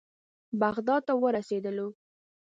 [0.61, 1.87] بغداد ته ورسېدلو.